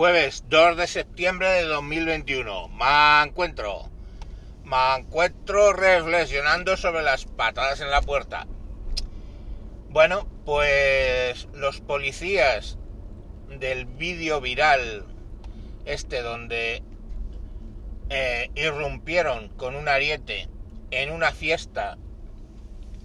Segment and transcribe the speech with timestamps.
[0.00, 2.68] Jueves 2 de septiembre de 2021.
[2.68, 3.90] Me encuentro.
[4.64, 8.46] Me encuentro reflexionando sobre las patadas en la puerta.
[9.90, 12.78] Bueno, pues los policías
[13.50, 15.04] del vídeo viral
[15.84, 16.82] este donde
[18.08, 20.48] eh, irrumpieron con un ariete
[20.90, 21.98] en una fiesta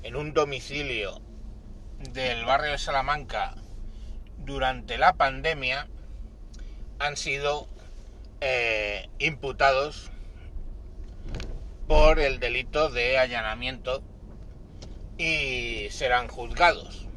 [0.02, 1.21] en un domicilio
[2.14, 3.54] del barrio de Salamanca
[4.38, 5.89] durante la pandemia
[7.00, 7.68] han sido
[8.41, 10.12] eh, imputados
[11.88, 14.02] por el delito de allanamiento
[15.17, 17.08] y serán juzgados.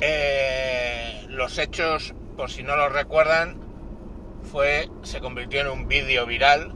[0.00, 3.60] Eh, los hechos, por si no los recuerdan,
[4.50, 6.74] fue se convirtió en un vídeo viral.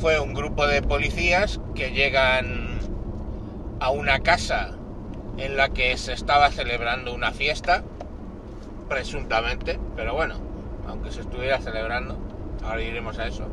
[0.00, 2.80] Fue un grupo de policías que llegan
[3.80, 4.76] a una casa
[5.36, 7.84] en la que se estaba celebrando una fiesta
[8.90, 10.34] presuntamente, pero bueno,
[10.88, 12.18] aunque se estuviera celebrando,
[12.64, 13.46] ahora iremos a eso.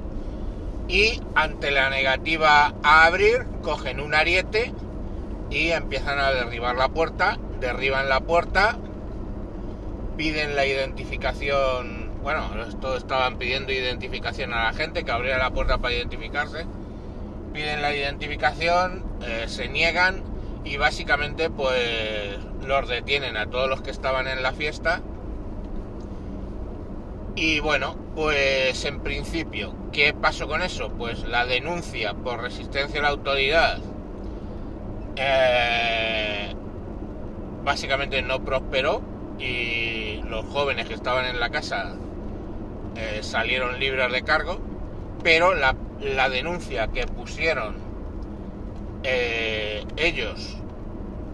[0.87, 4.73] Y ante la negativa a abrir, cogen un ariete
[5.51, 8.77] y empiezan a derribar la puerta, derriban la puerta,
[10.17, 12.49] piden la identificación, bueno,
[12.81, 16.65] todos estaban pidiendo identificación a la gente que abriera la puerta para identificarse,
[17.53, 20.23] piden la identificación, eh, se niegan
[20.65, 24.99] y básicamente pues los detienen a todos los que estaban en la fiesta
[27.37, 30.89] y bueno, pues en principio, ¿qué pasó con eso?
[30.89, 33.77] Pues la denuncia por resistencia a la autoridad
[35.15, 36.51] eh,
[37.63, 39.03] básicamente no prosperó
[39.37, 41.95] y los jóvenes que estaban en la casa
[42.95, 44.57] eh, salieron libres de cargo,
[45.21, 45.75] pero la,
[46.29, 47.75] denuncia que pusieron
[49.03, 50.57] eh, ellos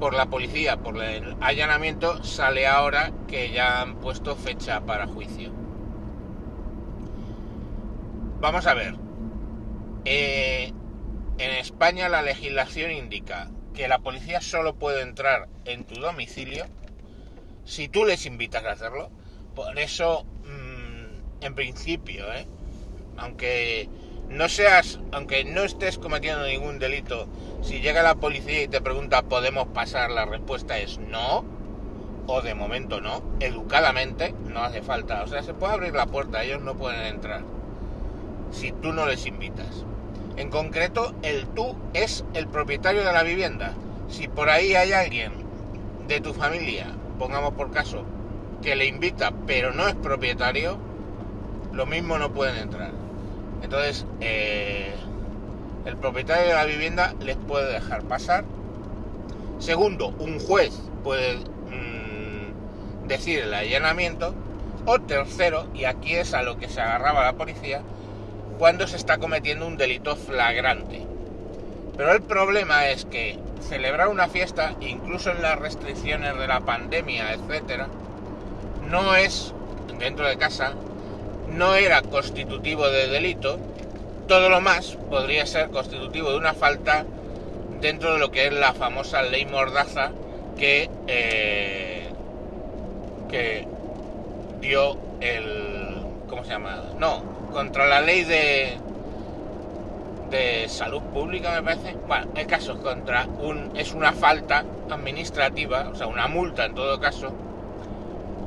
[0.02, 5.62] por la policía, por el allanamiento, sale ahora que ya han puesto fecha para juicio.
[8.44, 8.96] Vamos a ver.
[10.04, 10.74] Eh,
[11.38, 16.66] en España la legislación indica que la policía solo puede entrar en tu domicilio
[17.64, 19.09] si tú les invitas a hacerlo.
[19.56, 22.46] Por eso, mm, en principio, ¿eh?
[23.16, 23.88] aunque
[24.28, 27.30] no seas, aunque no estés cometiendo ningún delito,
[27.62, 30.12] si llega la policía y te pregunta ¿podemos pasar?
[30.12, 31.46] La respuesta es no,
[32.28, 35.24] o de momento no, educadamente, no hace falta.
[35.24, 37.62] O sea, se puede abrir la puerta, ellos no pueden entrar
[38.53, 39.84] si tú no les invitas.
[40.38, 43.74] En concreto, el tú es el propietario de la vivienda.
[44.09, 45.31] Si por ahí hay alguien
[46.08, 46.88] de tu familia,
[47.19, 48.03] pongamos por caso,
[48.62, 50.78] que le invita pero no es propietario,
[51.74, 52.91] lo mismo no pueden entrar.
[53.62, 54.94] Entonces, eh,
[55.85, 58.46] el propietario de la vivienda les puede dejar pasar.
[59.59, 64.34] Segundo, un juez puede mm, decir el allanamiento.
[64.85, 67.81] O tercero, y aquí es a lo que se agarraba la policía,
[68.58, 71.06] cuando se está cometiendo un delito flagrante.
[71.97, 73.38] Pero el problema es que
[73.68, 77.88] celebrar una fiesta, incluso en las restricciones de la pandemia, etcétera,
[78.90, 79.53] no es
[80.00, 80.74] dentro de casa,
[81.52, 83.59] no era constitutivo de delito.
[84.28, 87.06] Todo lo más podría ser constitutivo de una falta
[87.81, 90.12] dentro de lo que es la famosa ley Mordaza
[90.58, 92.08] que, eh,
[93.30, 93.68] que
[94.62, 95.97] dio el.
[96.30, 96.84] ¿Cómo se llama?
[96.97, 97.22] No,
[97.53, 98.78] contra la ley de,
[100.30, 101.96] de salud pública, me parece.
[102.08, 106.75] Bueno, el caso es contra un, es una falta administrativa, o sea, una multa en
[106.75, 107.31] todo caso,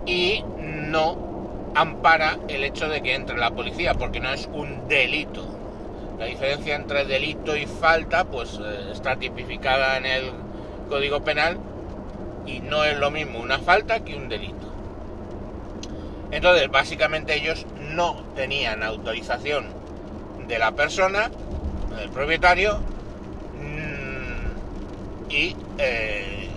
[0.04, 5.44] y no ampara el hecho de que entre la policía, porque no es un delito.
[6.18, 10.32] La diferencia entre delito y falta, pues eh, está tipificada en el
[10.88, 11.58] Código Penal
[12.46, 14.72] y no es lo mismo una falta que un delito.
[16.30, 19.66] Entonces, básicamente ellos no tenían autorización
[20.46, 21.30] de la persona,
[21.98, 22.78] del propietario,
[23.58, 26.48] mm, y eh,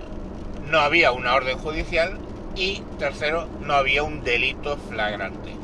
[0.68, 2.18] no había una orden judicial
[2.54, 5.54] y tercero, no había un delito flagrante.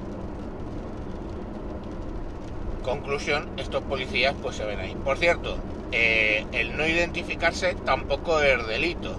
[2.83, 4.97] Conclusión, estos policías pues se ven ahí.
[5.05, 5.59] Por cierto,
[5.93, 9.15] eh, el no identificarse tampoco es delito.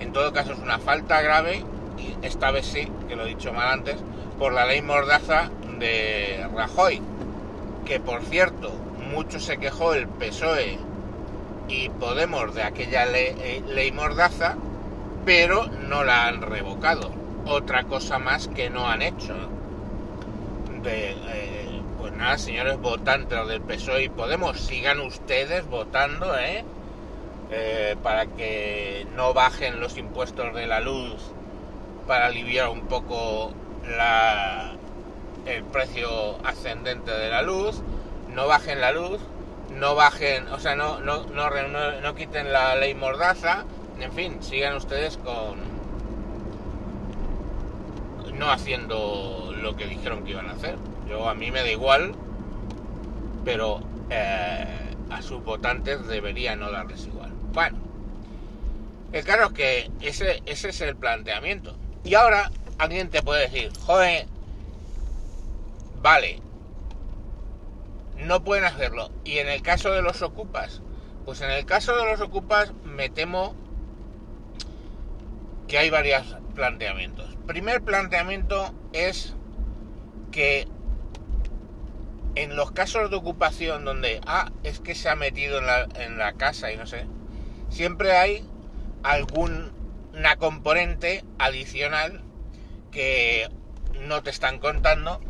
[0.00, 1.64] En todo caso es una falta grave,
[1.98, 3.96] y esta vez sí, que lo he dicho mal antes,
[4.38, 5.50] por la ley Mordaza
[5.82, 7.02] de Rajoy,
[7.84, 8.70] que por cierto,
[9.10, 10.78] mucho se quejó el PSOE
[11.68, 14.56] y Podemos de aquella eh, ley, Mordaza,
[15.24, 17.10] pero no la han revocado.
[17.46, 19.34] Otra cosa más que no han hecho.
[20.82, 26.64] De, eh, pues nada, señores votantes del PSOE y Podemos, sigan ustedes votando, ¿eh?
[27.50, 27.96] ¿eh?
[28.04, 31.16] para que no bajen los impuestos de la luz
[32.06, 33.52] para aliviar un poco
[33.96, 34.72] la,
[35.46, 37.82] el precio ascendente de la luz,
[38.28, 39.20] no bajen la luz,
[39.70, 43.64] no bajen, o sea, no, no, no, no, quiten la ley mordaza,
[44.00, 45.72] en fin, sigan ustedes con
[48.38, 50.76] no haciendo lo que dijeron que iban a hacer.
[51.08, 52.14] Yo a mí me da igual,
[53.44, 53.80] pero
[54.10, 57.30] eh, a sus votantes debería no darles igual.
[57.52, 57.78] Bueno,
[59.12, 61.76] el es que ese, ese es el planteamiento.
[62.02, 64.26] Y ahora alguien te puede decir, joder,
[66.02, 66.40] vale,
[68.18, 69.10] no pueden hacerlo.
[69.24, 70.82] Y en el caso de los ocupas,
[71.24, 73.54] pues en el caso de los ocupas me temo
[75.68, 77.36] que hay varios planteamientos.
[77.46, 79.34] Primer planteamiento es
[80.30, 80.66] que
[82.34, 86.18] en los casos de ocupación donde, ah, es que se ha metido en la, en
[86.18, 87.06] la casa y no sé,
[87.68, 88.46] siempre hay
[89.02, 92.22] alguna componente adicional
[92.90, 93.48] que
[94.00, 95.20] no te están contando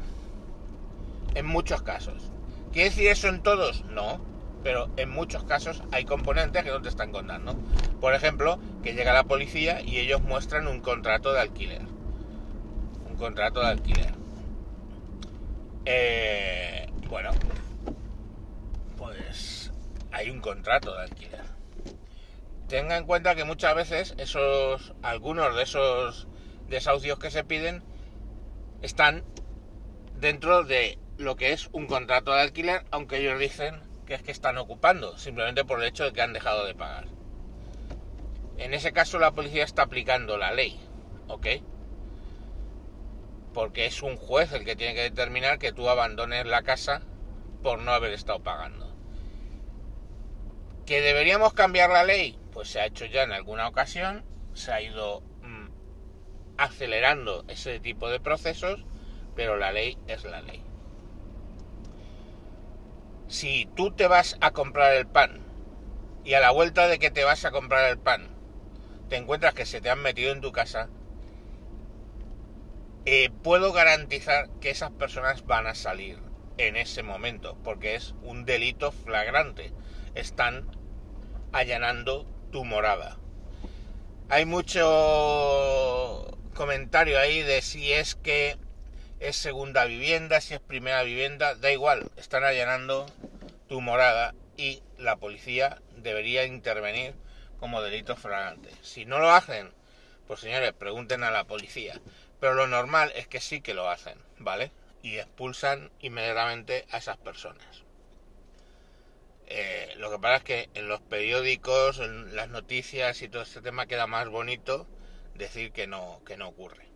[1.34, 2.30] en muchos casos.
[2.72, 3.84] ¿Quiere decir eso en todos?
[3.86, 4.20] No,
[4.62, 7.54] pero en muchos casos hay componentes que no te están contando.
[8.00, 11.82] Por ejemplo, que llega la policía y ellos muestran un contrato de alquiler.
[13.08, 14.14] Un contrato de alquiler.
[15.84, 17.30] Eh, bueno,
[18.96, 19.72] pues
[20.12, 21.42] hay un contrato de alquiler.
[22.68, 26.28] Tenga en cuenta que muchas veces esos, algunos de esos
[26.68, 27.82] desahucios que se piden
[28.80, 29.24] están
[30.18, 34.32] dentro de lo que es un contrato de alquiler, aunque ellos dicen que es que
[34.32, 37.06] están ocupando, simplemente por el hecho de que han dejado de pagar.
[38.58, 40.78] En ese caso la policía está aplicando la ley,
[41.28, 41.46] ¿ok?
[43.54, 47.02] Porque es un juez el que tiene que determinar que tú abandones la casa
[47.62, 48.92] por no haber estado pagando.
[50.86, 52.38] ¿Que deberíamos cambiar la ley?
[52.52, 54.24] Pues se ha hecho ya en alguna ocasión,
[54.54, 55.68] se ha ido mm,
[56.58, 58.84] acelerando ese tipo de procesos,
[59.36, 60.62] pero la ley es la ley
[63.32, 65.40] si tú te vas a comprar el pan
[66.22, 68.28] y a la vuelta de que te vas a comprar el pan
[69.08, 70.88] te encuentras que se te han metido en tu casa,
[73.06, 76.18] eh, puedo garantizar que esas personas van a salir
[76.58, 79.72] en ese momento, porque es un delito flagrante.
[80.14, 80.66] Están
[81.52, 83.18] allanando tu morada.
[84.28, 88.56] Hay mucho comentario ahí de si es que
[89.22, 93.06] es segunda vivienda, si es primera vivienda, da igual, están allanando
[93.68, 97.14] tu morada y la policía debería intervenir
[97.60, 98.70] como delito flagrante.
[98.82, 99.72] Si no lo hacen,
[100.26, 102.00] pues señores, pregunten a la policía.
[102.40, 104.72] Pero lo normal es que sí que lo hacen, ¿vale?
[105.02, 107.84] Y expulsan inmediatamente a esas personas.
[109.46, 113.60] Eh, lo que pasa es que en los periódicos, en las noticias y todo este
[113.60, 114.88] tema queda más bonito
[115.36, 116.91] decir que no, que no ocurre.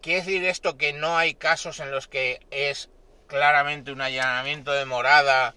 [0.00, 2.88] ¿Quiere decir esto que no hay casos en los que es
[3.26, 5.56] claramente un allanamiento de morada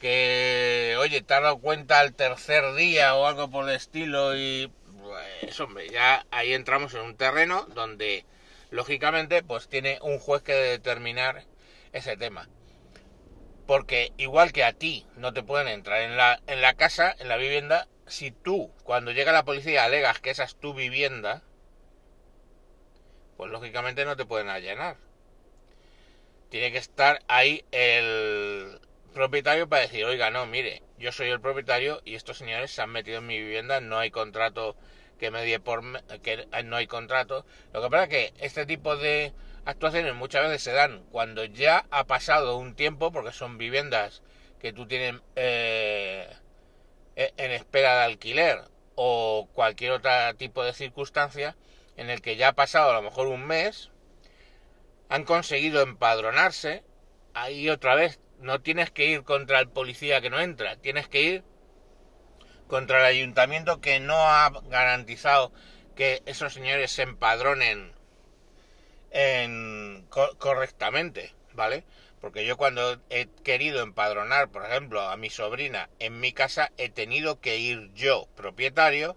[0.00, 4.72] que, oye, te has dado cuenta al tercer día o algo por el estilo y,
[5.02, 8.24] pues, hombre, ya ahí entramos en un terreno donde,
[8.70, 11.44] lógicamente, pues tiene un juez que determinar
[11.92, 12.48] ese tema.
[13.66, 17.28] Porque igual que a ti no te pueden entrar en la, en la casa, en
[17.28, 21.42] la vivienda, si tú, cuando llega la policía, alegas que esa es tu vivienda,
[23.36, 24.96] pues lógicamente no te pueden allanar.
[26.50, 28.80] Tiene que estar ahí el
[29.12, 32.90] propietario para decir, oiga, no, mire, yo soy el propietario y estos señores se han
[32.90, 34.76] metido en mi vivienda, no hay contrato
[35.18, 35.82] que medie por...
[36.20, 37.46] que no hay contrato.
[37.72, 39.32] Lo que pasa es que este tipo de
[39.64, 44.22] actuaciones muchas veces se dan cuando ya ha pasado un tiempo, porque son viviendas
[44.60, 46.28] que tú tienes eh,
[47.16, 48.62] e-, en espera de alquiler
[48.94, 51.56] o cualquier otro tipo de circunstancia,
[51.96, 53.90] en el que ya ha pasado a lo mejor un mes,
[55.08, 56.84] han conseguido empadronarse,
[57.34, 61.22] ahí otra vez no tienes que ir contra el policía que no entra, tienes que
[61.22, 61.44] ir
[62.66, 65.52] contra el ayuntamiento que no ha garantizado
[65.94, 67.92] que esos señores se empadronen
[69.10, 70.06] en,
[70.38, 71.84] correctamente, ¿vale?
[72.20, 76.88] Porque yo cuando he querido empadronar, por ejemplo, a mi sobrina en mi casa, he
[76.88, 79.14] tenido que ir yo, propietario,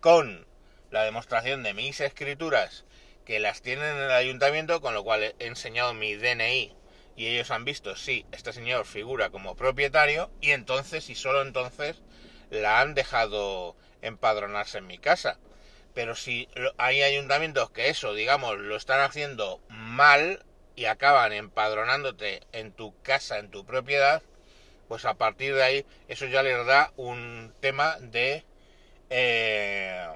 [0.00, 0.46] con
[0.90, 2.84] la demostración de mis escrituras
[3.24, 6.74] que las tienen en el ayuntamiento, con lo cual he enseñado mi DNI
[7.16, 12.00] y ellos han visto si este señor figura como propietario y entonces y solo entonces
[12.50, 15.38] la han dejado empadronarse en mi casa.
[15.94, 20.44] Pero si hay ayuntamientos que eso, digamos, lo están haciendo mal
[20.76, 24.22] y acaban empadronándote en tu casa, en tu propiedad,
[24.88, 28.44] pues a partir de ahí eso ya les da un tema de...
[29.10, 30.08] Eh,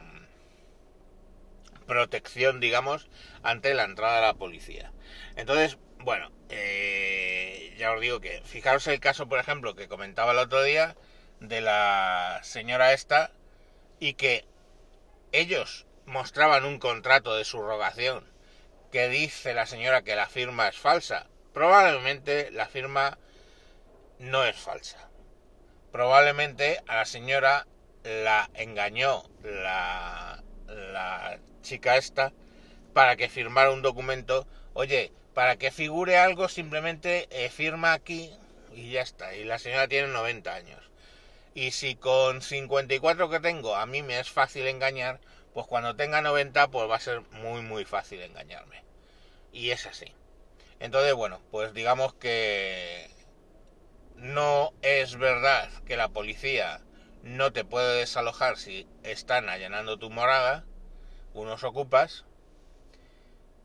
[1.87, 3.09] protección, digamos,
[3.43, 4.93] ante la entrada de la policía.
[5.37, 10.39] Entonces, bueno, eh, ya os digo que fijaros el caso, por ejemplo, que comentaba el
[10.39, 10.97] otro día
[11.41, 13.31] de la señora esta
[14.01, 14.45] y que
[15.33, 18.25] ellos mostraban un contrato de subrogación
[18.93, 21.27] que dice la señora que la firma es falsa.
[21.53, 23.19] Probablemente la firma
[24.19, 25.09] no es falsa.
[25.91, 27.67] Probablemente a la señora
[28.05, 32.33] la engañó la, la chica esta
[32.93, 34.47] para que firmara un documento.
[34.75, 38.31] Oye, para que figure algo simplemente eh, firma aquí
[38.73, 39.35] y ya está.
[39.35, 40.81] Y la señora tiene 90 años.
[41.55, 45.21] Y si con 54 que tengo a mí me es fácil engañar,
[45.53, 48.85] pues cuando tenga 90 pues va a ser muy muy fácil engañarme.
[49.53, 50.13] Y es así.
[50.81, 53.09] Entonces, bueno, pues digamos que
[54.17, 56.81] no es verdad que la policía
[57.23, 60.65] no te puede desalojar si están allanando tu morada,
[61.35, 62.25] unos ocupas,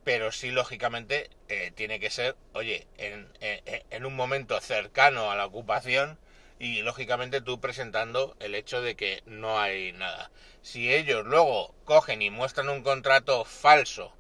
[0.04, 6.18] pero sí, lógicamente, eh, tiene que ser, oye, en, un momento cercano a la ocupación
[6.58, 10.32] y, lógicamente, tú presentando el hecho de que no hay nada.
[10.62, 14.14] Si ellos luego cogen y muestran un contrato falso,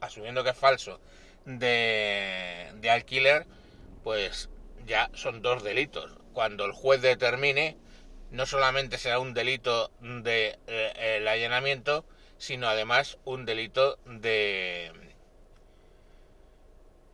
[0.00, 1.00] asumiendo que es falso,
[1.44, 3.46] de, de alquiler,
[4.02, 4.48] pues
[4.86, 6.12] ya son dos delitos.
[6.32, 7.76] Cuando el juez determine,
[8.30, 12.04] no solamente será un delito de eh, el allanamiento,
[12.38, 14.92] sino además un delito de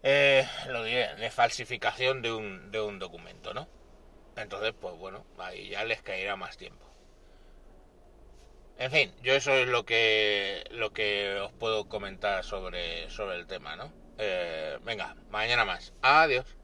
[0.03, 3.69] eh, lo diré, de falsificación de un, de un documento, ¿no?
[4.37, 6.87] Entonces, pues bueno, ahí ya les caerá más tiempo.
[8.79, 13.47] En fin, yo eso es lo que lo que os puedo comentar sobre, sobre el
[13.47, 13.93] tema, ¿no?
[14.17, 15.93] Eh, venga, mañana más.
[16.01, 16.57] Adiós.